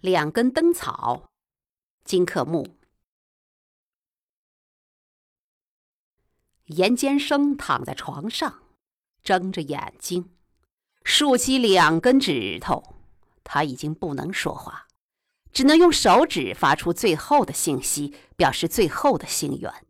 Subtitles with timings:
[0.00, 1.28] 两根灯草，
[2.04, 2.76] 金克木。
[6.66, 8.62] 严监生躺在床上，
[9.24, 10.30] 睁着眼睛，
[11.02, 12.94] 竖起两根指头。
[13.42, 14.86] 他已经不能说话，
[15.52, 19.87] 只能用手指发出最后的信息，表示最后的心愿。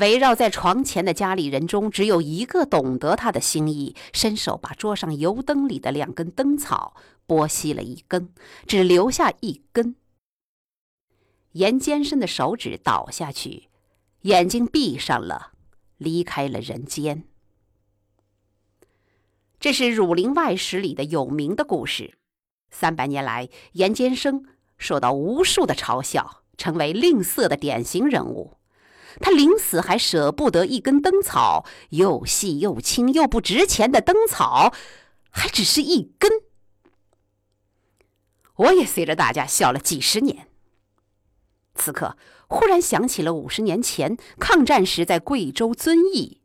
[0.00, 6.96] 围绕在床前的家里人中，只有一个懂得他的心意，伸手把桌上油灯里的两根灯草
[7.28, 8.28] 剥熄了一根，
[8.66, 9.94] 只留下一根。
[11.52, 13.68] 严监生的手指倒下去，
[14.22, 15.52] 眼睛闭上了，
[15.98, 17.22] 离开了人间。
[19.60, 22.18] 这是《儒林外史》里的有名的故事。
[22.72, 24.44] 三百年来，严监生
[24.76, 28.56] 受到无数的嘲笑，成为吝啬的典型人物。
[29.20, 34.72] 他临死还舍不得一根灯草，又细又轻又不值钱的灯草，
[35.30, 36.30] 还只是一根。
[38.56, 40.48] 我也随着大家笑了几十年。
[41.74, 42.16] 此刻
[42.46, 46.40] 忽然想起了五十年前抗战时在贵州遵义，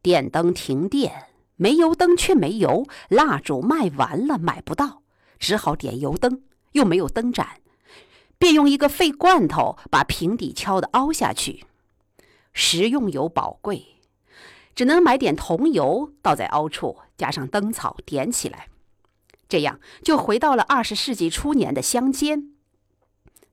[0.00, 5.02] 电灯停电，煤油灯却没油，蜡烛卖完了买不到，
[5.40, 7.60] 只好点油灯，又没有灯盏，
[8.38, 11.64] 便用一个废罐头把平底敲的凹下去。
[12.60, 13.86] 食用油宝贵，
[14.74, 18.68] 只能买点桐油倒在凹处，加上灯草点起来，
[19.48, 22.50] 这样就回到了二十世纪初年的乡间。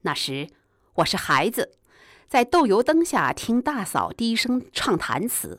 [0.00, 0.48] 那时
[0.94, 1.72] 我是孩子，
[2.26, 5.58] 在豆油灯下听大嫂低声唱弹词；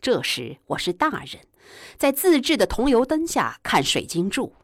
[0.00, 1.46] 这时我是大人，
[1.96, 4.56] 在自制的桐油灯下看水晶柱。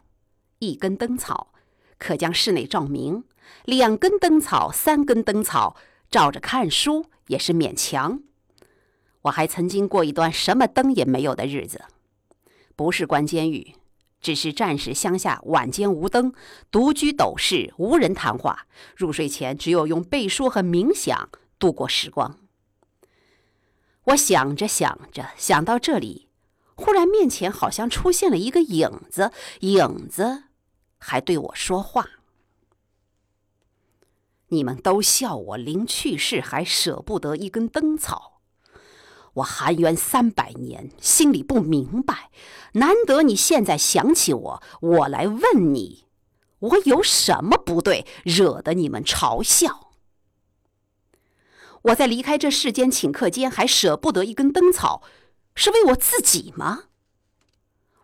[0.58, 1.53] 一根灯草
[1.98, 3.23] 可将室内照明，
[3.64, 5.77] 两根灯草、三根灯草
[6.11, 7.06] 照着看书。
[7.26, 8.22] 也是勉强。
[9.22, 11.84] 我还曾经过一段什么灯也没有的日子，
[12.74, 13.74] 不是关监狱，
[14.20, 16.32] 只是战时乡下晚间无灯，
[16.70, 21.28] 独居斗室，无人谈话，入睡前只有用背书和冥想
[21.58, 22.38] 度过时光。
[24.06, 26.28] 我想着想着，想到这里，
[26.74, 29.30] 忽然面前好像出现了一个影子，
[29.61, 30.44] 影子
[30.98, 32.08] 还对我说话。
[34.52, 38.42] 你们都笑我临去世还舍不得一根灯草，
[39.35, 42.30] 我含冤三百年，心里不明白。
[42.74, 46.05] 难得你现在想起我，我来问你，
[46.58, 49.89] 我有什么不对，惹得你们嘲笑？
[51.85, 55.02] 我在离开这世间顷刻间还舍不得一根灯草，
[55.55, 56.85] 是为我自己吗？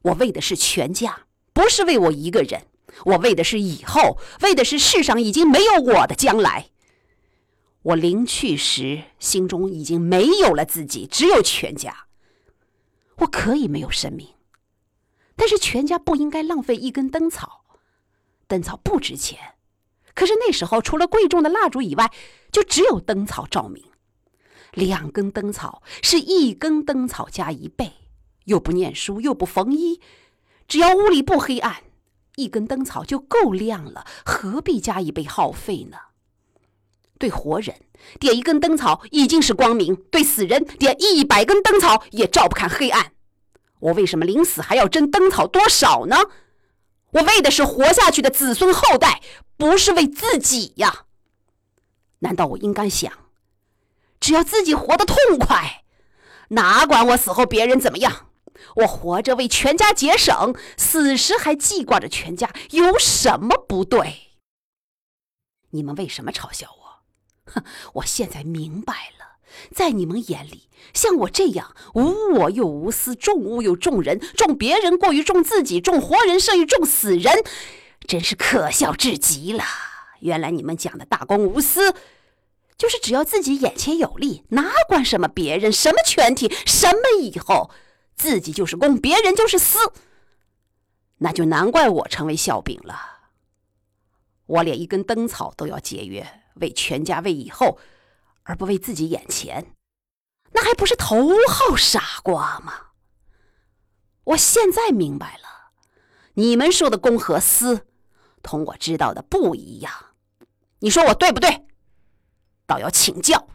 [0.00, 2.68] 我为的是全家，不是为我一个人。
[3.04, 6.70] 我为的是以后，为的是世上已经没有我的将来。
[7.82, 12.06] 我临去时，心中已经没有了自己，只有全家。
[13.18, 14.34] 我可以没有生命，
[15.34, 17.64] 但是全家不应该浪费一根灯草。
[18.46, 19.38] 灯草不值钱，
[20.14, 22.10] 可是那时候除了贵重的蜡烛以外，
[22.50, 23.84] 就只有灯草照明。
[24.72, 27.92] 两根灯草是一根灯草加一倍，
[28.44, 30.00] 又不念书，又不缝衣，
[30.66, 31.82] 只要屋里不黑暗。
[32.38, 35.98] 一根灯草就够亮了，何必加一倍耗费呢？
[37.18, 37.74] 对活人
[38.20, 43.12] 点一根灯草已经是光明，对死人点一百根灯草也照不看黑暗。
[43.80, 46.16] 我为什么临死还要争灯草多少呢？
[47.10, 49.20] 我为的是活下去的子孙后代，
[49.56, 51.06] 不是为自己呀。
[52.20, 53.12] 难道我应该想，
[54.20, 55.82] 只要自己活得痛快，
[56.50, 58.27] 哪管我死后别人怎么样？
[58.76, 64.28] 我活着为全家节省，死时还记挂着全家，有什么不对？
[65.70, 67.52] 你们为什么嘲笑我？
[67.52, 67.64] 哼！
[67.94, 69.38] 我现在明白了，
[69.74, 77.44] 在你们眼里，像我这样无我又无私，重物又重人，重别人过于重自己，重活人胜于重死人，
[78.06, 79.64] 真是可笑至极了。
[80.20, 81.94] 原来你们讲的大公无私，
[82.76, 87.70] 就是只要自己眼前有利，哪管什么别人，什么全体，什么以后。
[88.18, 89.78] 自己就是公，别人就是私，
[91.18, 93.30] 那就难怪我成为笑柄了。
[94.46, 97.78] 我连一根灯草都要节约，为全家，为以后，
[98.42, 99.74] 而不为自己眼前，
[100.52, 102.88] 那还不是头号傻瓜吗？
[104.24, 105.72] 我现在明白了，
[106.34, 107.86] 你们说的公和私，
[108.42, 109.92] 同我知道的不一样。
[110.80, 111.66] 你说我对不对？
[112.66, 113.48] 倒要请教。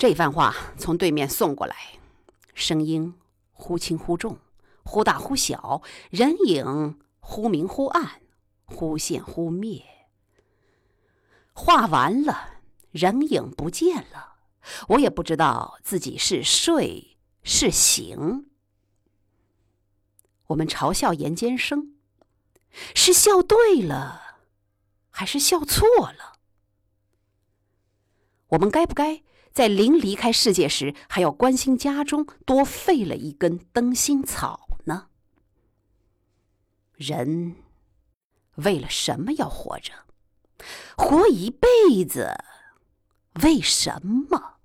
[0.00, 1.76] 这番话从对面送过来，
[2.54, 3.14] 声音
[3.52, 4.38] 忽轻忽重，
[4.82, 8.22] 忽大忽小，人影忽明忽暗，
[8.64, 9.84] 忽现忽灭。
[11.52, 12.62] 话完了，
[12.92, 14.36] 人影不见了，
[14.88, 18.48] 我也不知道自己是睡是醒。
[20.46, 21.96] 我们嘲笑严监生，
[22.94, 24.38] 是笑对了，
[25.10, 26.38] 还是笑错了？
[28.46, 35.08] 我们该不该在临离开世界时，还要关心家中多废了一根灯芯草呢？
[36.94, 37.56] 人
[38.56, 39.92] 为了什么要活着？
[40.96, 42.32] 活一辈子，
[43.42, 44.59] 为什么？